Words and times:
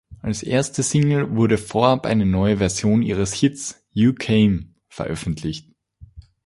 Als 0.23 0.41
erste 0.41 0.81
Single 0.81 1.35
wurde 1.35 1.59
vorab 1.59 2.07
eine 2.07 2.25
neue 2.25 2.57
Version 2.57 3.03
ihres 3.03 3.33
Hits 3.35 3.85
"You 3.91 4.13
Came" 4.13 4.73
veröffentlicht. 4.89 5.75